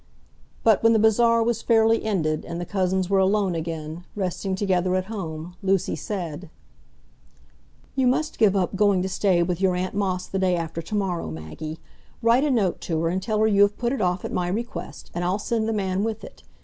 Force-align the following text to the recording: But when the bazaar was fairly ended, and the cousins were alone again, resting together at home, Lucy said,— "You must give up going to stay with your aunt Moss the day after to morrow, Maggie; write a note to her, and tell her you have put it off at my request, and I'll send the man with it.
But 0.63 0.81
when 0.81 0.93
the 0.93 0.97
bazaar 0.97 1.43
was 1.43 1.61
fairly 1.61 2.03
ended, 2.03 2.43
and 2.43 2.59
the 2.59 2.65
cousins 2.65 3.07
were 3.07 3.19
alone 3.19 3.53
again, 3.53 4.03
resting 4.15 4.55
together 4.55 4.95
at 4.95 5.05
home, 5.05 5.55
Lucy 5.61 5.95
said,— 5.95 6.49
"You 7.95 8.07
must 8.07 8.39
give 8.39 8.55
up 8.55 8.75
going 8.75 9.03
to 9.03 9.07
stay 9.09 9.43
with 9.43 9.61
your 9.61 9.75
aunt 9.75 9.93
Moss 9.93 10.25
the 10.25 10.39
day 10.39 10.55
after 10.55 10.81
to 10.81 10.95
morrow, 10.95 11.29
Maggie; 11.29 11.77
write 12.23 12.43
a 12.43 12.49
note 12.49 12.81
to 12.81 12.99
her, 13.01 13.09
and 13.09 13.21
tell 13.21 13.37
her 13.41 13.47
you 13.47 13.61
have 13.61 13.77
put 13.77 13.93
it 13.93 14.01
off 14.01 14.25
at 14.25 14.33
my 14.33 14.47
request, 14.47 15.11
and 15.13 15.23
I'll 15.23 15.37
send 15.37 15.69
the 15.69 15.71
man 15.71 16.03
with 16.03 16.23
it. 16.23 16.41